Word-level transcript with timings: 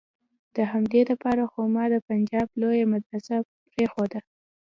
د 0.55 0.57
همدې 0.71 1.01
د 1.09 1.11
پاره 1.21 1.45
خو 1.51 1.61
ما 1.75 1.85
د 1.93 1.95
پنجاب 2.07 2.47
لويه 2.61 2.85
مدرسه 2.93 3.35
پرېخوده. 3.71 4.19